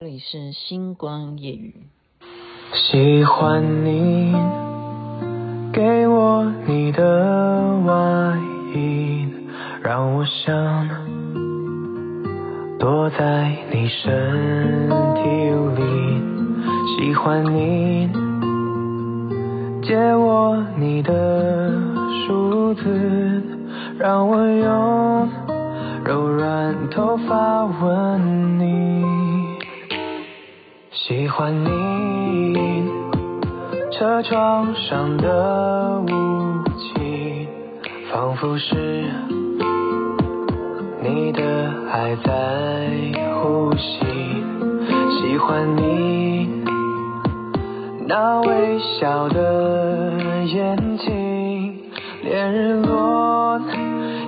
[0.00, 1.74] 这里是星光夜语。
[2.72, 4.32] 喜欢你
[5.72, 8.38] 给我你的外
[8.76, 9.26] 衣，
[9.82, 10.88] 让我想
[12.78, 15.22] 躲在你身体
[15.82, 16.22] 里。
[16.96, 18.08] 喜欢你
[19.82, 21.72] 借我你的
[22.24, 23.42] 梳子，
[23.98, 25.28] 让我用
[26.04, 29.17] 柔软头发吻你。
[30.90, 32.84] 喜欢你
[33.92, 37.46] 车窗上的雾气，
[38.10, 39.04] 仿佛是
[41.02, 41.42] 你的
[41.92, 42.90] 爱在
[43.34, 44.06] 呼吸。
[45.20, 46.64] 喜欢你
[48.06, 50.12] 那微笑的
[50.46, 51.78] 眼睛，
[52.22, 53.60] 连日落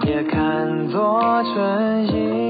[0.06, 2.49] 也看作春意。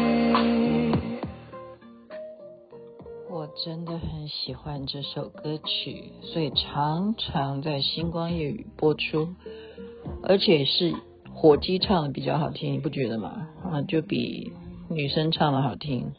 [3.31, 9.35] 我真的很喜欢这首歌曲，所以常常在星光夜语播出，
[10.21, 10.93] 而且是
[11.33, 13.47] 火鸡唱的比较好听，你不觉得吗？
[13.63, 14.51] 啊，就比
[14.89, 16.11] 女生唱的好听，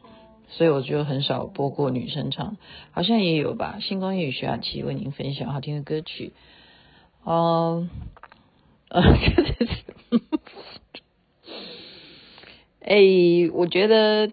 [0.49, 2.57] 所以我就很少播过女生唱，
[2.93, 3.79] 好像也有吧。
[3.83, 6.33] 星光夜语徐雅琪为您分享好听的歌曲，
[7.25, 7.87] 哦，
[8.89, 9.03] 呃，
[12.81, 12.97] 哎，
[13.53, 14.33] 我觉得。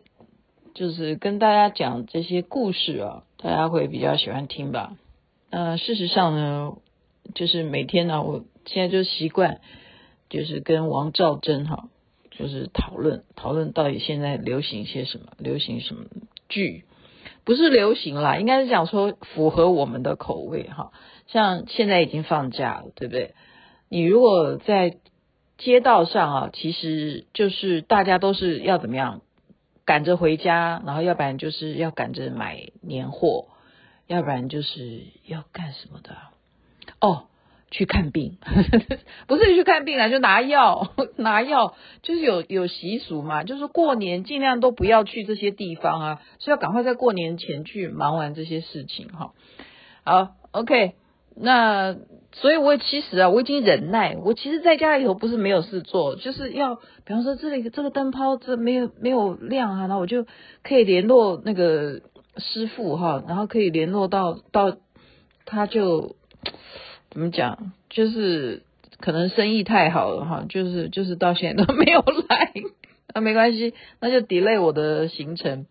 [0.80, 4.96] 就是跟大家讲这些故事啊，大家会比较喜欢听吧。
[5.50, 6.78] 呃，事实上呢，
[7.36, 9.60] 就是每天呢，我现在就习惯，
[10.30, 11.90] 就是跟王兆珍哈，
[12.32, 16.06] 就是讨论讨论到底现在流行些什么，流行什么
[16.48, 16.86] 剧，
[17.44, 20.94] 不是流行啦，应该是讲说符合我们的口味哈。
[21.28, 23.34] 像现在已经放假了，对不对？
[23.90, 24.96] 你如果在
[25.58, 29.20] 街道上啊，其实就是大家都是要怎么样？
[29.90, 33.48] 赶着回家，然后要不然就是要赶着买年货，
[34.06, 36.16] 要不然就是要干什么的？
[37.02, 37.24] 哦，
[37.72, 38.38] 去看病，
[39.26, 41.74] 不是去看病啊，就拿药， 拿药，
[42.04, 49.34] 就是有有习俗嘛，就是过年尽量都不要去这些地方啊，所以要赶快在过年前去忙完这些事情哈。
[50.04, 50.99] 好，OK。
[51.42, 51.96] 那
[52.32, 54.16] 所以，我其实啊，我已经忍耐。
[54.24, 60.26] 我其实在家里头不是没有事做，就是要，比方说这里这个灯泡这没有没有亮啊，那我就
[60.64, 62.02] 可以联络那个
[62.38, 64.78] 师傅哈，然后可以联络到到
[65.46, 66.16] 他就
[67.10, 68.62] 怎么讲，就是
[69.00, 72.54] 可能生意太好了哈，就是就是到现在都没有来，
[73.16, 75.66] 那没关系，那就 delay 我的行程。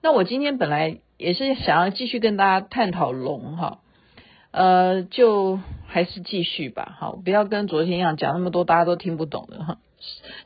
[0.00, 3.78] 那我今天本来也是想要继续跟大家探讨龙哈。
[4.56, 9.78] 呃，就还是继续吧，好，不要跟昨天一样讲那么多大家都听不懂的哈。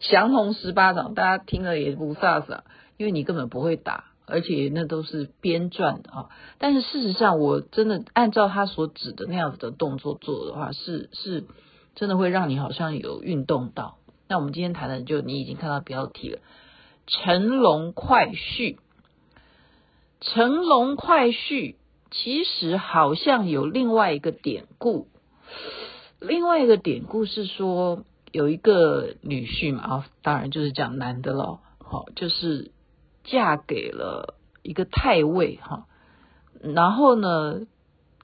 [0.01, 2.61] 降龙十八掌，大家听了也不飒飒，
[2.97, 6.31] 因为你根本不会打，而且那都是编撰的啊。
[6.57, 11.45] 但是事实上，我真的按照他所指的那样子的动作做的话，是是，
[11.95, 13.99] 真的会让你好像有运动到。
[14.27, 16.39] 那我们今天谈的就你已经看到标题了，
[17.07, 18.75] 《乘龙快婿》，
[20.21, 21.75] 《乘龙快婿》。
[22.11, 25.09] 其实好像有另外一个典故，
[26.21, 32.71] 另外一个典故是说有一个女婿嘛，啊，当然就是讲男的了，好，就是
[33.25, 35.87] 嫁给了一个太尉哈，
[36.63, 37.67] 然后呢，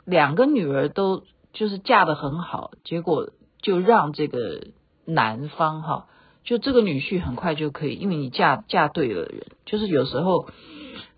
[0.05, 3.31] 两个女儿都就是嫁得很好，结果
[3.61, 4.69] 就让这个
[5.05, 6.07] 男方哈，
[6.43, 10.49] 就这个女婿很快就可以，因为你嫁嫁对了人，就是有时候。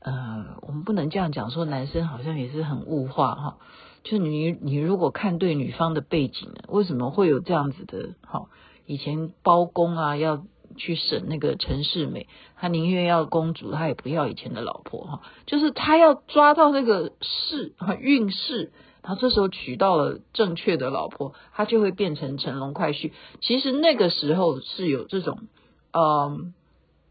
[0.07, 3.59] 呃，我们不能这样讲，说男生好像也是很物化哈。
[4.05, 8.11] 就你你如果看对女方的背景，为什么会有这样子的？
[8.23, 8.47] 哈，
[8.87, 10.45] 以前包公啊要
[10.77, 15.23] 去审那个陈世美，他宁愿要公主，他也不要以前的老婆哈。
[15.45, 18.71] 就是他要抓到那个势哈运势，
[19.03, 23.11] 然后这时候娶到了正确的老婆，他就会变成乘龙快婿。
[23.41, 25.49] 其实那个时候是有这种
[25.91, 26.55] 嗯、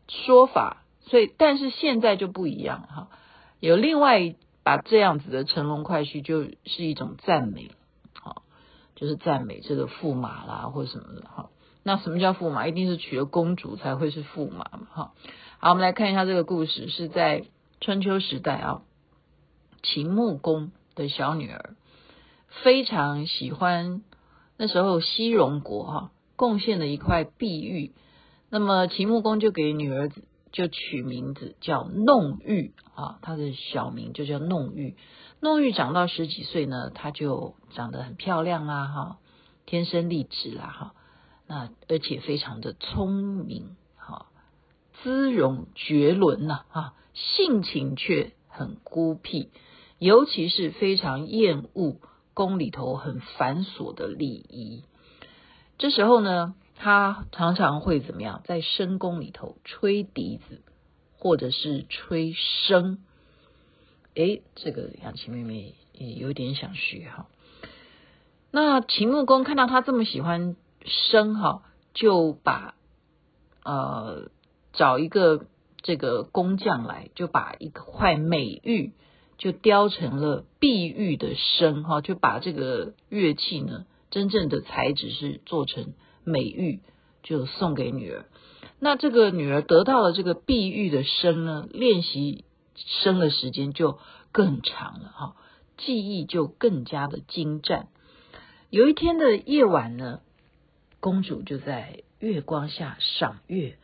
[0.08, 0.84] 说法。
[1.08, 3.08] 所以，但是现在就不一样哈，
[3.60, 7.72] 有另外把这样子的乘龙快婿，就是一种赞美，
[8.14, 8.42] 好，
[8.96, 11.50] 就是赞美这个驸马啦，或什么的哈。
[11.84, 12.68] 那什么叫驸马？
[12.68, 15.14] 一定是娶了公主才会是驸马嘛哈。
[15.60, 17.46] 好，我们来看一下这个故事，是在
[17.80, 18.82] 春秋时代啊，
[19.84, 21.76] 秦穆公的小女儿
[22.64, 24.02] 非常喜欢
[24.58, 27.92] 那时候西戎国哈、贡献了一块碧玉，
[28.50, 30.24] 那么秦穆公就给女儿子
[30.56, 34.96] 就取名字叫弄玉啊，他的小名就叫弄玉。
[35.42, 39.18] 弄玉长到十几岁呢，她就长得很漂亮啦哈，
[39.66, 40.94] 天生丽质啦哈，
[41.46, 43.76] 那而且非常的聪明。
[43.98, 44.28] 哈
[45.04, 49.50] 姿容绝伦呐，啊，性情却很孤僻，
[50.00, 51.98] 尤其是非常厌恶
[52.34, 54.86] 宫里头很繁琐的礼仪。
[55.78, 60.62] 这时候呢，他常常会怎么样，在深宫里头吹笛子，
[61.18, 62.98] 或者是吹笙。
[64.14, 67.28] 诶，这个杨琪妹妹也有点想学哈。
[68.52, 71.64] 那秦穆公看到他这么喜欢笙哈，
[71.94, 72.76] 就把
[73.64, 74.30] 呃。
[74.78, 75.46] 找一个
[75.84, 78.92] 这个工匠来，就把一块美玉
[79.38, 85.94] 就雕成了碧玉的笙哈，就把这个乐器呢，真正的材质是做成
[86.26, 86.82] 美玉，
[87.24, 88.26] 就送给女儿。
[88.80, 92.44] 那这个女儿得到了这个碧玉的声呢，练习
[92.76, 94.00] 笙的时间就
[94.32, 95.36] 更长了哈，
[95.78, 97.88] 技艺就更加的精湛。
[98.70, 100.20] 有一天的夜晚呢，
[101.00, 103.78] 公主就在月光下赏月。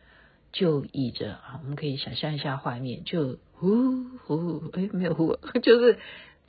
[0.53, 5.97] 就倚着啊，我们可以想象一下画面，就呼呼，哎，没有呼，就是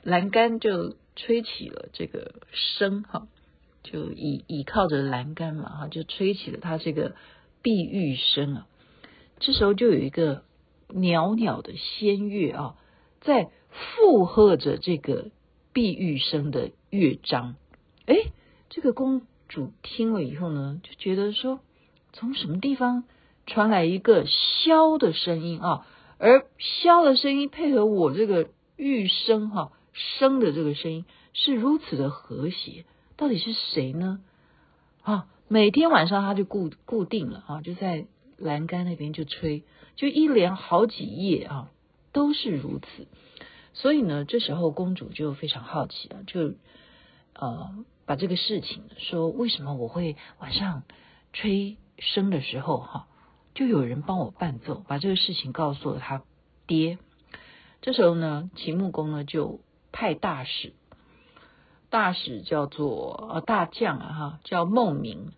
[0.01, 3.29] 栏杆就吹起了这个笙哈，
[3.83, 7.15] 就倚倚靠着栏杆嘛哈，就吹起了它这个
[7.61, 8.67] 碧玉声啊。
[9.39, 10.43] 这时候就有一个
[10.87, 12.75] 袅袅的仙乐啊，
[13.21, 15.31] 在附和着这个
[15.73, 17.55] 碧玉声的乐章。
[18.05, 18.15] 哎，
[18.69, 21.59] 这个公主听了以后呢，就觉得说，
[22.11, 23.03] 从什么地方？
[23.45, 25.85] 传来一个箫的声音啊，
[26.17, 28.47] 而箫的声音配合我这个
[28.77, 31.03] 玉声哈声的这个声音
[31.33, 32.85] 是如此的和谐，
[33.23, 34.19] 到底是谁呢？
[35.01, 38.05] 啊，每天晚上他就固固定了啊，就在
[38.35, 39.63] 栏杆那边就吹，
[39.95, 41.71] 就一连好几夜啊
[42.11, 43.07] 都是如此。
[43.71, 46.55] 所以呢，这时候公主就非常好奇啊，就
[47.33, 50.83] 呃把这个事情说，为什么我会晚上
[51.31, 53.07] 吹笙的时候哈？
[53.55, 56.23] 就有人帮我伴奏，把这个事情告诉了他
[56.67, 56.97] 爹。
[57.79, 59.61] 这时候呢，秦穆公呢就
[59.93, 60.73] 派大使，
[61.93, 65.31] 大使叫做呃大将啊哈，叫孟明，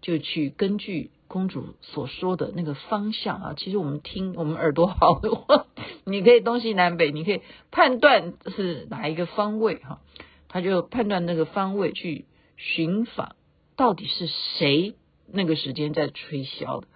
[0.00, 3.54] 就去根据公主所说的那个方向啊。
[3.56, 5.66] 其实我们听我们耳朵好的话，
[6.04, 7.40] 你可以东西南北，你可以
[7.70, 10.00] 判断是哪一个方位哈。
[10.48, 12.24] 他就判断那个方位去
[12.56, 13.36] 寻访，
[13.76, 14.96] 到底是谁
[15.28, 16.88] 那个时间在吹箫的。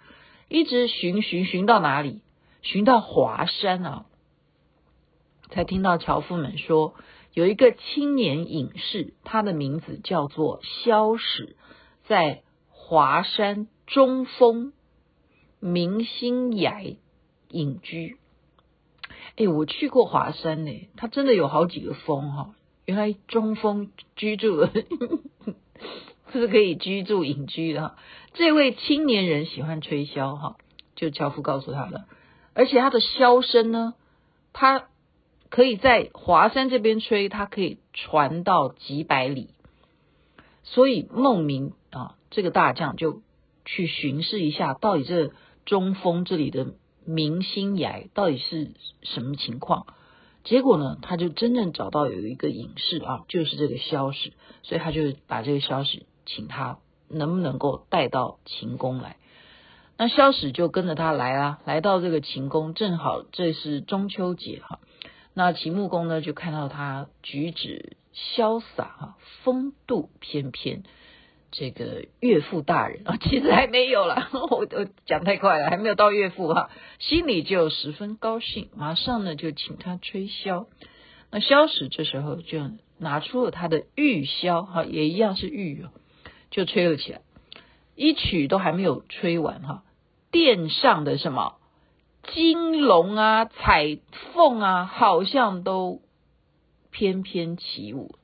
[0.48, 2.22] 一直寻寻寻到哪里？
[2.62, 4.06] 寻到华山啊，
[5.50, 6.94] 才听到樵夫们说，
[7.36, 11.54] 有一个青年隐士，他的名字叫做萧史，
[12.06, 14.72] 在华山中峰
[15.60, 16.96] 明星崖
[17.50, 18.16] 隐居。
[19.36, 22.54] 哎，我去过华山呢，它真的有好几个峰哈。
[22.86, 24.72] 原来中峰居住的。
[26.32, 27.96] 是可以居住隐居的哈。
[28.32, 30.56] 这位青年人喜欢吹箫哈，
[30.94, 32.06] 就樵夫告诉他的，
[32.54, 33.92] 而且他的箫声呢，
[34.54, 34.88] 他
[35.50, 39.50] 可以在华山这边吹，他可以传到几百里。
[40.62, 43.22] 所以孟明啊，这个大将就
[43.64, 45.30] 去巡视一下，到底这
[45.64, 46.74] 中峰这里的
[47.04, 48.72] 明星崖到底是
[49.02, 49.86] 什么情况。
[50.44, 56.06] 结果呢，他就真正找到有一个隐士啊，就是这个萧史，所以他就把这个萧史。
[56.28, 59.16] 请他能不能够带到秦宫来？
[59.96, 64.80] 那萧史就跟着他来啦，来到这个秦宫，正好这是中秋节哈。
[65.38, 70.84] 那秦穆公呢，就看到他举止潇洒哈，风度翩翩，
[71.50, 80.68] 这个岳父大人啊， 其实还没有啦， 我我讲太快了，还没有到岳父哈，心里就十分高兴，马上呢就请他吹箫。
[81.30, 85.90] 那萧史这时候就拿出了他的玉箫哈，也一样是玉哦。
[86.50, 87.20] 就吹了起来，
[87.94, 89.82] 一曲都还没有吹完哈，
[90.30, 91.56] 殿上的什么
[92.34, 93.98] 金龙啊、彩
[94.32, 96.00] 凤啊，好像都
[96.90, 98.14] 翩翩起舞。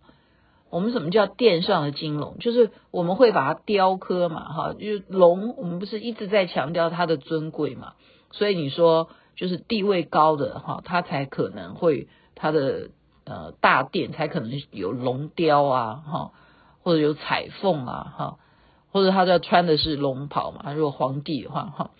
[0.71, 2.39] 我们什么叫殿上的金龙？
[2.39, 7.93] 就是我们会把它雕刻嘛，哈，就是龙，我们不是一直在强调它的尊贵嘛？
[8.31, 12.91] 所以你说，就是地位高的哈，它才可能会它的
[13.25, 16.31] 呃大殿才可能有龙雕啊，哈。
[16.85, 18.39] 或者有彩凤啊，哈，
[18.91, 20.73] 或者他在穿的是龙袍嘛。
[20.73, 21.91] 如果皇帝的话，哈，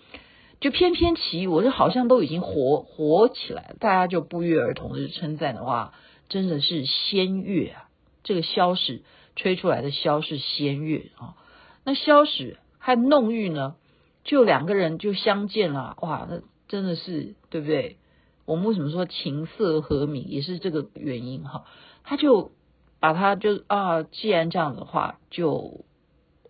[0.63, 5.93] 就翩翩起舞就好像都已经活活起来了，大家就不约而同的称赞的话，
[6.29, 7.89] 真的是仙乐啊！
[8.23, 9.01] 这个箫使
[9.35, 11.35] 吹出来的箫是仙乐啊。
[11.83, 13.75] 那箫使和弄玉呢，
[14.23, 16.39] 就两个人就相见了，哇，那
[16.69, 17.97] 真的是对不对？
[18.45, 21.65] 我们为什么说琴瑟和鸣，也是这个原因哈。
[22.05, 22.53] 他就
[23.01, 25.83] 把他就啊，既然这样的话，就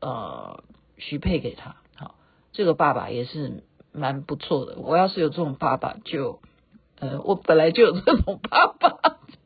[0.01, 0.63] 呃
[0.99, 1.77] 许配给他。
[1.95, 2.13] 好，
[2.51, 3.63] 这个爸爸也是。
[3.93, 6.39] 蛮不错的，我要是有这种爸爸就，
[6.99, 8.89] 呃，我本来就有这种爸爸，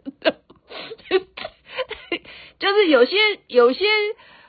[0.04, 0.38] 真的，
[2.60, 3.86] 就是有些有些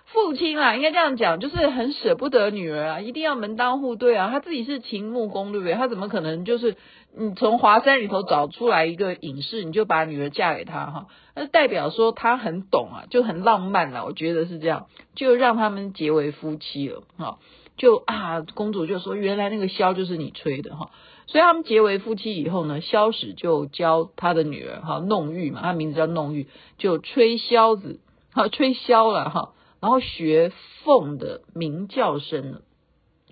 [0.06, 5.74] 父亲啊，应该这样讲，就是很舍不得女儿啊，一定要门当户对啊，他自己是秦穆公，对不对？
[5.74, 6.76] 他怎么可能就是
[7.14, 11.06] 你从华山里头找出来一个隐士，你就把女儿嫁给他哈？
[11.34, 17.38] 那代表说他很懂啊，就很浪漫了，我觉得是这样，就让他们结为夫妻了哈。
[17.78, 20.90] 就啊，公主就说：“原来那个箫就是你吹的哈。”
[21.28, 28.00] 所以他们结为夫妻以后呢，萧史就教他的女儿哈弄玉嘛，他名字叫弄玉，就吹箫子，
[28.32, 32.62] 哈吹箫了哈，然后学凤的鸣叫声了，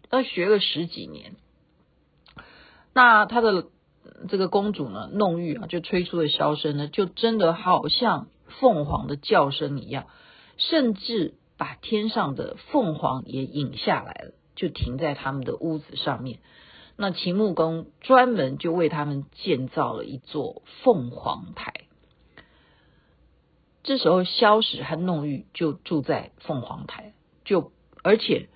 [0.09, 1.35] 他学了十几年。
[2.95, 3.67] 那他的
[4.29, 8.29] 这个公主呢，弄玉啊，就吹出的箫声呢，就真的好像
[8.61, 10.07] 凤凰的叫声一样，
[10.57, 11.35] 甚至。
[11.57, 16.39] 把天上的凤凰也引下来了，就停在他们的屋子上面。
[16.97, 21.73] 那秦穆公专门就为他们建造了一座凤凰台。
[23.83, 27.13] 这时候，萧史和弄玉就住在凤凰台，
[27.45, 27.71] 就
[28.03, 28.49] 而且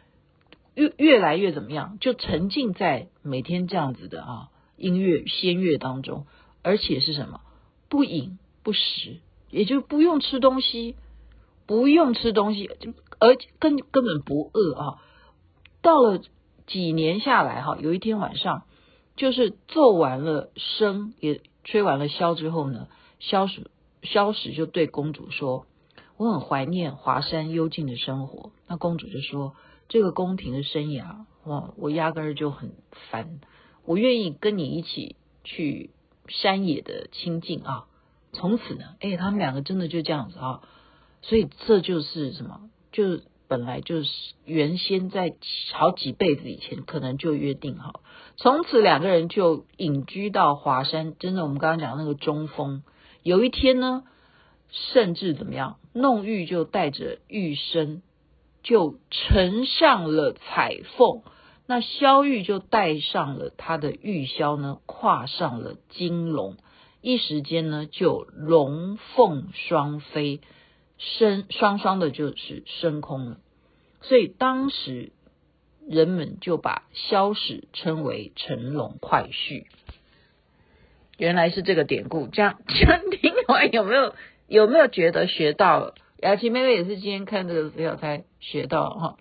[0.74, 6.26] 越越来越怎么样，就沉浸在每天这样子的啊音乐仙乐当中，
[6.62, 7.42] 而且是什么
[7.88, 10.96] 不饮不食，也就不用吃东西。
[11.70, 14.98] 不用吃东西，就而根根本不饿啊！
[15.82, 16.20] 到了
[16.66, 18.64] 几年下来哈，有一天晚上，
[19.14, 22.88] 就是奏完了笙，也吹完了箫之后呢，
[23.20, 23.70] 箫使
[24.02, 25.64] 箫使就对公主说
[26.18, 29.54] ：“我很怀念华山幽静的生活。”那公主就说
[29.88, 32.72] ：“这个宫廷的生涯，哇，我压根儿就很
[33.12, 33.38] 烦，
[33.84, 35.90] 我愿意跟你一起去
[36.26, 37.86] 山野的清静啊！”
[38.34, 40.62] 从此呢，哎，他们两个真的就这样子啊。
[41.22, 42.70] 所以这就是什么？
[42.92, 44.10] 就本来就是
[44.44, 45.34] 原先在
[45.72, 48.00] 好几辈子以前，可能就约定好，
[48.36, 51.14] 从此两个人就隐居到华山。
[51.18, 52.82] 真的，我们刚刚讲那个中峰。
[53.22, 54.04] 有一天呢，
[54.70, 58.02] 甚至怎么样，弄玉就带着玉笙，
[58.62, 61.22] 就乘上了彩凤；
[61.66, 66.56] 那萧玉就带上了他的玉箫呢，跨上了金龙。
[67.02, 70.40] 一时间呢，就龙凤双飞。
[71.00, 73.38] 升双双的，就是升空了，
[74.02, 75.12] 所以当时
[75.88, 79.64] 人们就把萧史称为乘龙快婿。
[81.16, 84.14] 原来是这个典故，这样这样听完有没有
[84.46, 85.94] 有没有觉得学到了？
[86.18, 89.16] 雅琪妹妹也是今天看这个资料才学到哈，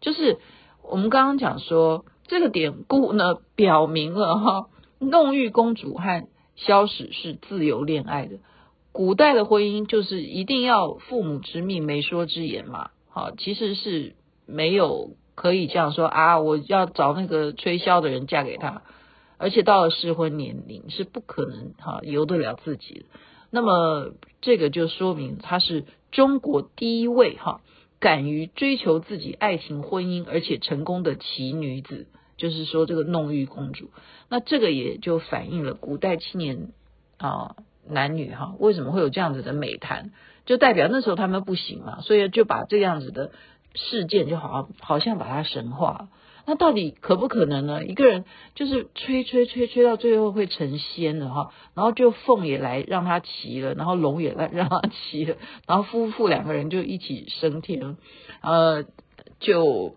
[0.00, 0.38] 就是
[0.82, 4.68] 我们刚刚讲说这个典故呢，表明了哈，
[4.98, 8.38] 弄玉公主和萧史是自由恋爱的。
[8.92, 14.16] 古代的婚姻就是一定要父母之命、媒妁之言嘛，好，其实是
[14.46, 18.82] 没有可以这样说啊，我要找那个吹箫的人嫁给他，
[19.38, 23.04] 而且到了适婚年龄是不可能哈由得了自己的。
[23.50, 27.60] 那么这个就说明她是中国第一位哈
[28.00, 33.90] 敢于追求自己爱情婚姻而且成功的奇女子，就是说这个弄玉公主。
[34.28, 36.72] 那这个也就反映了古代青年
[37.18, 37.54] 啊。
[37.90, 40.12] 男女哈，为什么会有这样子的美谈？
[40.46, 43.30] 就代表那时候他们不行嘛，所以就把这样子的
[43.74, 46.08] 事件就好好像把它神化。
[46.46, 47.84] 那到底可不可能呢？
[47.84, 57.96] 一个人就是吹吹吹吹到最后会成仙了哈，然后就凤也来让他骑了，然后龙也来让他骑了，然后夫妇两个人就一起升天，
[58.40, 58.84] 呃，
[59.38, 59.96] 就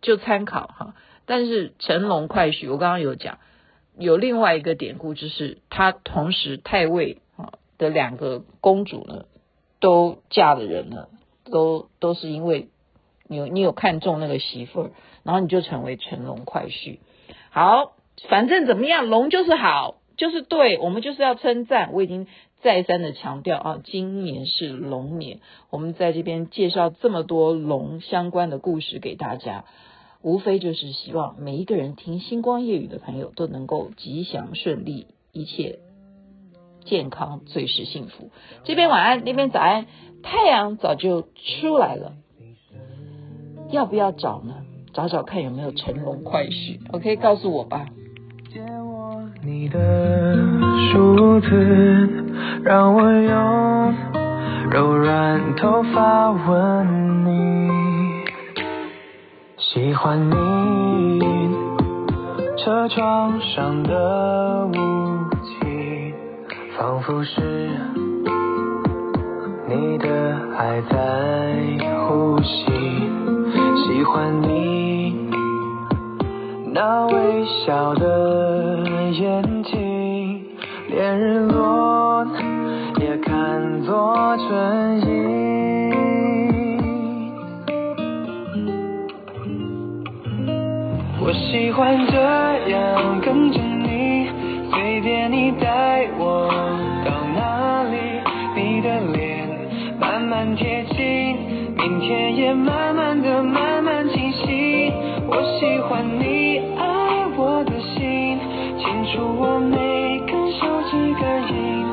[0.00, 0.94] 就参考哈。
[1.26, 3.38] 但是乘龙快婿，我刚刚有讲。
[3.98, 7.18] 有另外一个典故，就是他同时太尉
[7.80, 9.24] 的两个公主呢，
[9.80, 11.08] 都嫁了人了，
[11.50, 12.68] 都都是因为
[13.26, 14.90] 你有你有看中那个媳妇儿，
[15.24, 16.98] 然后你就成为乘龙快婿。
[17.50, 17.92] 好，
[18.28, 21.92] 反正怎么样，龙就是好，就是对，我们就是要称赞。
[21.94, 22.26] 我已经
[22.60, 29.64] 再三的强调啊，今年是龙年，我们在这边介绍这么多龙相关的故事给大家。
[30.22, 35.78] 无非就是希望每一个人听星光夜语的朋友都能够吉祥顺利，一切
[36.84, 38.30] 健康，最是幸福。
[38.64, 39.86] 这边晚安，那边早安，
[40.22, 42.12] 太阳早就出来了，
[43.70, 44.54] 要不要找呢？
[44.92, 47.86] 找找看有没有成龙快婿？OK，告诉我吧。
[49.42, 50.36] 你的
[50.92, 51.48] 梳子，
[52.64, 53.94] 让我用
[54.70, 57.70] 柔软头发吻你。
[59.56, 61.20] 喜欢你
[62.58, 64.72] 车窗上的雾，
[66.80, 67.68] 仿佛是
[69.68, 70.08] 你的
[70.56, 70.96] 爱在
[72.08, 72.72] 呼吸。
[73.84, 75.14] 喜欢你
[76.72, 78.78] 那微笑的
[79.12, 80.42] 眼睛，
[80.88, 82.26] 连日落
[82.98, 85.10] 也看作春意。
[91.22, 92.16] 我喜欢这
[92.70, 93.69] 样跟着
[102.10, 104.92] 夜夜慢慢的慢慢清晰。
[105.28, 106.84] 我喜欢你爱
[107.36, 108.36] 我的心，
[108.80, 111.86] 清楚我每根手指感应，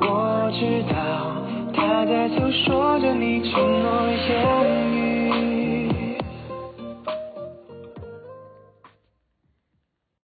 [0.00, 0.94] 我知道
[1.74, 4.93] 他在诉说着你承诺一些。